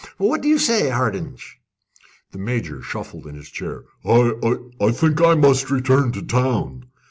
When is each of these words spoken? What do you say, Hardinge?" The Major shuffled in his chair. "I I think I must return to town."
What 0.17 0.41
do 0.41 0.47
you 0.47 0.57
say, 0.57 0.89
Hardinge?" 0.89 1.59
The 2.31 2.39
Major 2.39 2.81
shuffled 2.81 3.27
in 3.27 3.35
his 3.35 3.49
chair. 3.51 3.83
"I 4.03 4.33
I 4.81 4.89
think 4.91 5.21
I 5.21 5.35
must 5.35 5.69
return 5.69 6.11
to 6.13 6.23
town." 6.23 6.85